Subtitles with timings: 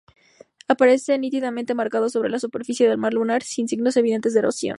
[0.67, 4.69] Aparece nítidamente marcado sobre la superficie del mar lunar, sin signos evidentes de erosión.